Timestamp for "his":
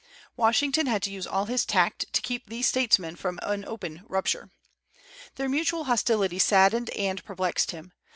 1.45-1.63